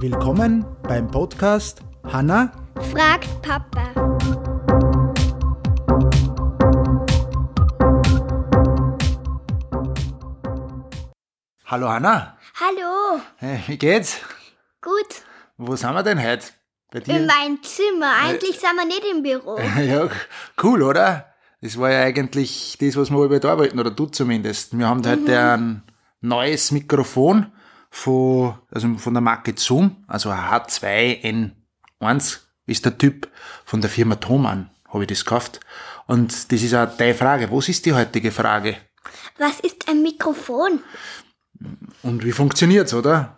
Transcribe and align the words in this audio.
Willkommen 0.00 0.64
beim 0.82 1.10
Podcast 1.10 1.80
Hanna 2.04 2.52
Fragt 2.92 3.28
Papa. 3.42 3.92
Hallo 11.66 11.88
Hanna, 11.88 12.36
Hallo. 12.60 13.20
hey, 13.36 13.60
wie 13.66 13.78
geht's? 13.78 14.18
Gut. 14.82 15.22
Wo 15.56 15.74
sind 15.76 15.94
wir 15.94 16.02
denn 16.02 16.22
heute? 16.22 16.48
Bei 16.90 17.00
dir? 17.00 17.16
In 17.16 17.26
mein 17.26 17.58
Zimmer. 17.62 18.12
Eigentlich 18.22 18.58
sind 18.60 18.76
wir 18.76 18.84
nicht 18.84 19.04
im 19.10 19.22
Büro. 19.22 19.58
Ja, 19.82 20.08
cool, 20.62 20.82
oder? 20.82 21.32
Das 21.62 21.78
war 21.78 21.90
ja 21.90 22.00
eigentlich 22.02 22.76
das, 22.80 22.96
was 22.96 23.10
wir 23.10 23.18
alle 23.18 23.40
da 23.40 23.56
wollten, 23.56 23.78
oder 23.78 23.90
du 23.90 24.06
zumindest. 24.06 24.76
Wir 24.76 24.86
haben 24.88 25.06
heute 25.06 25.38
ein 25.40 25.82
neues 26.22 26.70
Mikrofon 26.70 27.52
von, 27.90 28.54
also 28.70 28.96
von 28.96 29.14
der 29.14 29.20
Marke 29.20 29.54
Zoom, 29.56 30.04
also 30.06 30.30
ein 30.30 30.38
H2N1 30.38 32.38
ist 32.66 32.84
der 32.84 32.96
Typ 32.96 33.28
von 33.64 33.80
der 33.80 33.90
Firma 33.90 34.16
Thomann, 34.16 34.70
habe 34.88 35.04
ich 35.04 35.08
das 35.08 35.24
gekauft. 35.24 35.60
Und 36.06 36.50
das 36.50 36.62
ist 36.62 36.74
auch 36.74 36.96
deine 36.96 37.14
Frage. 37.14 37.50
Was 37.50 37.68
ist 37.68 37.84
die 37.84 37.92
heutige 37.92 38.30
Frage? 38.30 38.76
Was 39.38 39.60
ist 39.60 39.88
ein 39.88 40.02
Mikrofon? 40.02 40.80
Und 42.02 42.24
wie 42.24 42.32
funktioniert's, 42.32 42.94
oder? 42.94 43.36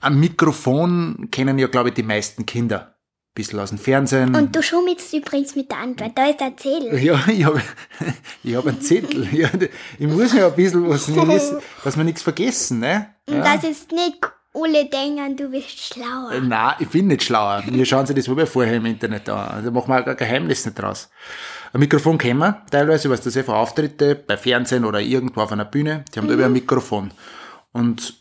Ein 0.00 0.18
Mikrofon 0.18 1.28
kennen 1.30 1.58
ja, 1.58 1.68
glaube 1.68 1.90
ich, 1.90 1.94
die 1.94 2.02
meisten 2.02 2.46
Kinder. 2.46 2.96
Bisschen 3.40 3.58
aus 3.58 3.70
dem 3.70 3.78
Fernsehen. 3.78 4.34
Und 4.34 4.54
du 4.54 4.62
schummelst 4.62 5.14
übrigens 5.14 5.56
mit 5.56 5.70
der 5.70 5.78
Antwort. 5.78 6.12
Da 6.14 6.26
ist 6.28 6.40
der 6.40 6.54
Zettel. 6.58 7.02
Ja, 7.02 7.18
ich 7.26 7.42
habe 7.42 7.62
ich 8.44 8.54
hab 8.54 8.66
einen 8.66 8.82
Zettel. 8.82 9.26
Ja, 9.32 9.48
ich 9.98 10.06
muss 10.06 10.34
ja 10.34 10.48
ein 10.48 10.54
bisschen 10.54 10.86
was, 10.86 11.08
nicht, 11.08 11.46
dass 11.82 11.96
wir 11.96 12.04
nichts 12.04 12.20
vergessen, 12.20 12.80
ne? 12.80 13.14
Und 13.26 13.38
das 13.38 13.64
ist 13.64 13.92
nicht 13.92 14.18
alle 14.52 14.84
denken, 14.90 15.38
du 15.38 15.48
bist 15.48 15.70
schlauer. 15.70 16.38
Nein, 16.42 16.74
ich 16.80 16.88
bin 16.88 17.06
nicht 17.06 17.22
schlauer. 17.22 17.62
Wir 17.66 17.86
schauen 17.86 18.04
sich 18.04 18.14
das 18.14 18.28
wohl 18.28 18.44
vorher 18.44 18.74
im 18.74 18.84
Internet 18.84 19.26
an. 19.30 19.48
Also 19.48 19.70
machen 19.70 19.88
wir 19.88 20.02
kein 20.02 20.16
Geheimnis 20.18 20.66
nicht 20.66 20.78
draus. 20.78 21.08
Ein 21.72 21.80
Mikrofon 21.80 22.18
kennen 22.18 22.40
wir 22.40 22.60
teilweise, 22.70 23.08
was 23.08 23.22
das 23.22 23.36
ja 23.36 23.42
für 23.42 23.54
Auftritte 23.54 24.16
bei 24.16 24.36
Fernsehen 24.36 24.84
oder 24.84 25.00
irgendwo 25.00 25.40
auf 25.40 25.52
einer 25.52 25.64
Bühne. 25.64 26.04
Die 26.14 26.18
haben 26.18 26.28
da 26.28 26.34
über 26.34 26.44
ein 26.44 26.52
Mikrofon. 26.52 27.10
Und 27.72 28.12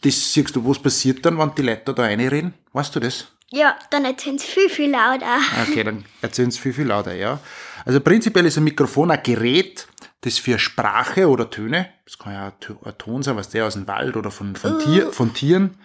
das 0.00 0.32
siehst 0.32 0.56
du, 0.56 0.68
was 0.68 0.80
passiert 0.80 1.24
dann, 1.24 1.38
wenn 1.38 1.54
die 1.54 1.62
Leute 1.62 1.94
da 1.94 2.02
reinreden? 2.02 2.54
Weißt 2.72 2.96
du 2.96 2.98
das? 2.98 3.28
Ja, 3.50 3.76
dann 3.90 4.04
erzählen 4.04 4.38
sie 4.38 4.46
viel, 4.46 4.68
viel 4.68 4.90
lauter. 4.90 5.26
Okay, 5.68 5.84
dann 5.84 6.04
erzählen 6.20 6.50
Sie 6.50 6.58
viel, 6.60 6.72
viel 6.72 6.86
lauter, 6.86 7.14
ja. 7.14 7.38
Also 7.84 8.00
prinzipiell 8.00 8.44
ist 8.46 8.56
ein 8.58 8.64
Mikrofon 8.64 9.10
ein 9.12 9.22
Gerät, 9.22 9.86
das 10.22 10.38
für 10.38 10.58
Sprache 10.58 11.28
oder 11.28 11.48
Töne, 11.48 11.88
das 12.04 12.18
kann 12.18 12.32
ja 12.32 12.46
ein 12.46 12.52
To- 12.60 12.80
ein 12.84 12.98
Ton 12.98 13.22
sein, 13.22 13.36
was 13.36 13.48
der 13.50 13.66
aus 13.66 13.74
dem 13.74 13.86
Wald 13.86 14.16
oder 14.16 14.32
von, 14.32 14.56
von, 14.56 14.80
Tier, 14.80 15.12
von 15.12 15.32
Tieren, 15.32 15.78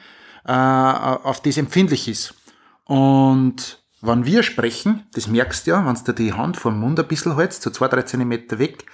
äh, 0.46 0.52
auf 0.52 1.42
das 1.44 1.58
empfindlich 1.58 2.08
ist. 2.08 2.34
Und 2.86 3.80
wenn 4.02 4.26
wir 4.26 4.42
sprechen, 4.42 5.06
das 5.14 5.28
merkst 5.28 5.68
du 5.68 5.72
ja, 5.72 5.86
wenn 5.86 5.96
du 6.04 6.12
die 6.14 6.34
Hand 6.34 6.58
vom 6.58 6.80
Mund 6.80 7.00
ein 7.00 7.08
bisschen 7.08 7.36
hältst, 7.38 7.62
so 7.62 7.70
zwei, 7.70 7.88
drei 7.88 8.02
Zentimeter 8.02 8.58
weg, 8.58 8.86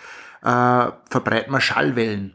äh, 0.44 0.92
verbreiten 1.10 1.52
wir 1.54 1.62
Schallwellen. 1.62 2.34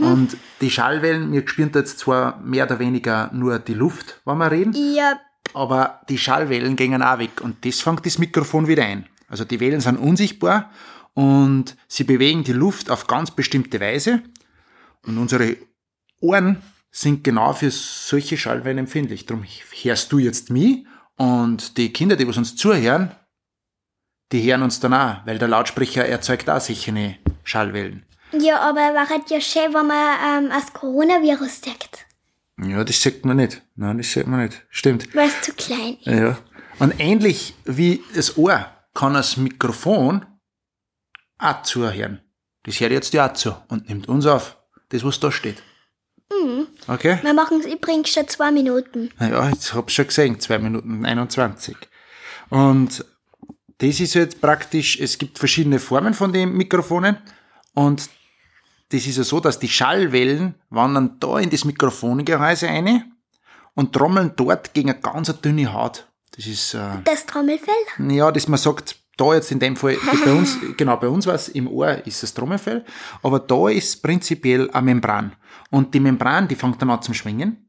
Und 0.00 0.38
die 0.62 0.70
Schallwellen, 0.70 1.30
wir 1.30 1.46
spüren 1.46 1.70
da 1.70 1.80
jetzt 1.80 1.98
zwar 1.98 2.40
mehr 2.40 2.64
oder 2.64 2.78
weniger 2.78 3.28
nur 3.34 3.58
die 3.58 3.74
Luft, 3.74 4.22
wenn 4.24 4.38
wir 4.38 4.50
reden, 4.50 4.72
Ja, 4.96 5.20
aber 5.54 6.00
die 6.08 6.18
Schallwellen 6.18 6.76
gehen 6.76 7.02
auch 7.02 7.18
weg 7.18 7.40
und 7.40 7.64
das 7.64 7.80
fängt 7.80 8.04
das 8.04 8.18
Mikrofon 8.18 8.66
wieder 8.68 8.84
ein. 8.84 9.06
Also 9.28 9.44
die 9.44 9.60
Wellen 9.60 9.80
sind 9.80 9.98
unsichtbar 9.98 10.70
und 11.14 11.76
sie 11.88 12.04
bewegen 12.04 12.44
die 12.44 12.52
Luft 12.52 12.90
auf 12.90 13.06
ganz 13.06 13.30
bestimmte 13.30 13.80
Weise 13.80 14.22
und 15.06 15.18
unsere 15.18 15.56
Ohren 16.20 16.62
sind 16.90 17.24
genau 17.24 17.52
für 17.52 17.70
solche 17.70 18.36
Schallwellen 18.36 18.78
empfindlich. 18.78 19.26
Darum 19.26 19.44
hörst 19.82 20.12
du 20.12 20.18
jetzt 20.18 20.50
mich 20.50 20.84
und 21.16 21.76
die 21.76 21.92
Kinder, 21.92 22.16
die 22.16 22.24
uns 22.24 22.56
zuhören, 22.56 23.12
die 24.32 24.50
hören 24.50 24.62
uns 24.62 24.80
dann 24.80 24.94
auch, 24.94 25.26
weil 25.26 25.38
der 25.38 25.48
Lautsprecher 25.48 26.06
erzeugt 26.06 26.50
auch 26.50 26.60
solche 26.60 27.16
Schallwellen. 27.44 28.04
ja, 28.32 28.60
aber 28.60 28.80
wäre 28.80 29.20
ja 29.28 29.40
schön, 29.40 29.72
wenn 29.74 29.86
man 29.86 30.44
ähm, 30.44 30.50
das 30.50 30.72
Coronavirus 30.72 31.60
deckt. 31.60 31.93
Ja, 32.68 32.84
das 32.84 33.00
sieht 33.00 33.24
man 33.24 33.36
nicht. 33.36 33.62
Nein, 33.76 33.98
das 33.98 34.12
sieht 34.12 34.26
man 34.26 34.42
nicht. 34.42 34.64
Stimmt. 34.70 35.14
Weil 35.14 35.28
es 35.28 35.40
zu 35.42 35.52
klein 35.52 35.96
ist. 36.00 36.06
Ja. 36.06 36.38
Und 36.78 36.98
ähnlich 36.98 37.54
wie 37.64 38.02
das 38.14 38.36
Ohr 38.36 38.66
kann 38.94 39.14
das 39.14 39.36
Mikrofon 39.36 40.24
auch 41.38 41.62
zuhören. 41.62 42.20
Das 42.64 42.80
hört 42.80 42.92
jetzt 42.92 43.12
ja 43.12 43.28
auch 43.28 43.34
zu 43.34 43.54
und 43.68 43.88
nimmt 43.88 44.08
uns 44.08 44.26
auf. 44.26 44.56
Das, 44.88 45.04
was 45.04 45.20
da 45.20 45.30
steht. 45.30 45.62
Okay? 46.86 47.18
Wir 47.22 47.34
machen 47.34 47.60
es 47.60 47.66
übrigens 47.66 48.10
schon 48.10 48.28
zwei 48.28 48.50
Minuten. 48.50 49.10
Ja, 49.20 49.48
jetzt 49.48 49.74
hab's 49.74 49.92
schon 49.92 50.06
gesehen, 50.06 50.40
2 50.40 50.58
Minuten 50.58 51.04
21. 51.04 51.76
Und 52.50 53.04
das 53.78 54.00
ist 54.00 54.14
jetzt 54.14 54.40
praktisch, 54.40 54.98
es 55.00 55.18
gibt 55.18 55.38
verschiedene 55.38 55.78
Formen 55.78 56.14
von 56.14 56.32
den 56.32 56.52
Mikrofonen 56.52 57.18
und 57.74 58.08
das 58.94 59.06
ist 59.06 59.16
ja 59.16 59.24
so, 59.24 59.40
dass 59.40 59.58
die 59.58 59.68
Schallwellen 59.68 60.54
wandern 60.70 61.16
da 61.18 61.38
in 61.38 61.50
das 61.50 61.64
Mikrofongehäuse 61.64 62.68
rein 62.68 63.12
und 63.74 63.92
trommeln 63.92 64.32
dort 64.36 64.72
gegen 64.72 64.90
eine 64.90 65.00
ganz 65.00 65.34
dünne 65.40 65.72
Haut. 65.72 66.06
Das 66.36 66.46
ist, 66.46 66.74
äh, 66.74 67.02
Das 67.04 67.26
Trommelfell? 67.26 67.74
ja, 68.08 68.30
dass 68.30 68.46
man 68.46 68.58
sagt, 68.58 68.96
da 69.16 69.34
jetzt 69.34 69.50
in 69.50 69.58
dem 69.58 69.74
Fall, 69.76 69.96
bei 70.24 70.32
uns, 70.32 70.56
genau, 70.76 70.96
bei 70.96 71.08
uns 71.08 71.26
war 71.26 71.34
es 71.34 71.48
im 71.48 71.66
Ohr, 71.66 72.06
ist 72.06 72.22
das 72.22 72.34
Trommelfell, 72.34 72.84
aber 73.22 73.40
da 73.40 73.68
ist 73.68 74.00
prinzipiell 74.00 74.70
eine 74.70 74.84
Membran. 74.84 75.32
Und 75.70 75.92
die 75.92 76.00
Membran, 76.00 76.46
die 76.46 76.54
fängt 76.54 76.80
dann 76.80 76.90
an 76.90 77.02
zum 77.02 77.14
Schwingen. 77.14 77.63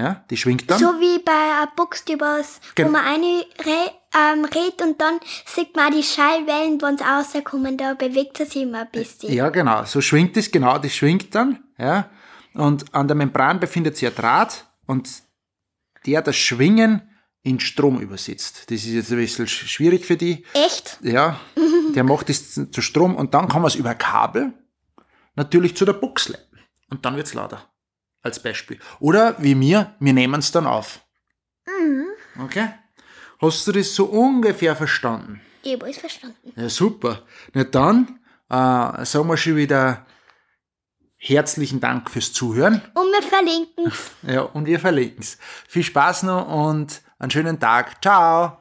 Ja, 0.00 0.24
die 0.30 0.36
schwingt 0.38 0.70
dann. 0.70 0.78
So 0.78 0.86
wie 0.98 1.18
bei 1.22 1.32
einem 1.32 1.68
Buchstabers, 1.76 2.60
wo 2.76 2.88
man 2.88 3.04
eine 3.04 3.44
re 3.66 3.90
ähm, 4.16 4.44
redet 4.46 4.80
und 4.82 5.00
dann 5.00 5.20
sieht 5.44 5.76
man 5.76 5.92
die 5.92 6.02
Schallwellen, 6.02 6.80
wenn 6.80 6.96
sie 6.96 7.04
rauskommen, 7.04 7.76
da 7.76 7.92
bewegt 7.94 8.40
es 8.40 8.50
sich 8.52 8.62
immer 8.62 8.80
ein 8.80 8.90
bisschen. 8.90 9.30
Ja, 9.32 9.50
genau, 9.50 9.84
so 9.84 10.00
schwingt 10.00 10.36
es, 10.38 10.50
genau, 10.50 10.78
das 10.78 10.94
schwingt 10.94 11.34
dann, 11.34 11.62
ja. 11.78 12.08
Und 12.54 12.92
an 12.94 13.06
der 13.08 13.14
Membran 13.14 13.60
befindet 13.60 13.96
sich 13.96 14.08
ein 14.08 14.14
Draht 14.14 14.66
und 14.86 15.08
der 16.06 16.22
das 16.22 16.36
Schwingen 16.36 17.02
in 17.42 17.60
Strom 17.60 18.00
übersetzt. 18.00 18.70
Das 18.70 18.78
ist 18.80 18.86
jetzt 18.86 19.10
ein 19.12 19.18
bisschen 19.18 19.46
sch- 19.46 19.66
schwierig 19.66 20.04
für 20.06 20.16
die. 20.16 20.44
Echt? 20.54 20.98
Ja, 21.02 21.38
der 21.94 22.04
macht 22.04 22.28
das 22.30 22.54
zu 22.70 22.80
Strom 22.82 23.14
und 23.16 23.34
dann 23.34 23.48
kann 23.48 23.62
man 23.62 23.68
es 23.68 23.74
über 23.76 23.94
Kabel 23.94 24.52
natürlich 25.36 25.76
zu 25.76 25.84
der 25.84 25.92
Box 25.94 26.28
leiten. 26.30 26.58
Und 26.90 27.04
dann 27.04 27.16
wird's 27.16 27.34
lauter. 27.34 27.66
Als 28.22 28.42
Beispiel. 28.42 28.78
Oder 28.98 29.36
wie 29.38 29.54
mir, 29.54 29.94
wir 29.98 30.12
nehmen 30.12 30.40
es 30.40 30.52
dann 30.52 30.66
auf. 30.66 31.00
Okay? 32.42 32.68
Hast 33.40 33.66
du 33.66 33.72
das 33.72 33.94
so 33.94 34.04
ungefähr 34.04 34.76
verstanden? 34.76 35.40
Ich 35.62 35.72
habe 35.72 35.84
alles 35.84 35.98
verstanden. 35.98 36.52
Ja, 36.56 36.68
super. 36.68 37.22
Na 37.54 37.64
dann 37.64 38.20
äh, 38.48 39.04
sagen 39.04 39.28
wir 39.28 39.36
schon 39.36 39.56
wieder 39.56 40.06
herzlichen 41.16 41.80
Dank 41.80 42.10
fürs 42.10 42.32
Zuhören. 42.32 42.82
Und 42.94 43.12
wir 43.12 43.22
verlinken 43.22 43.92
Ja, 44.22 44.42
und 44.42 44.66
wir 44.66 44.80
verlinken 44.80 45.20
es. 45.20 45.38
Viel 45.68 45.82
Spaß 45.84 46.24
noch 46.24 46.48
und 46.48 47.02
einen 47.18 47.30
schönen 47.30 47.60
Tag. 47.60 48.02
Ciao. 48.02 48.58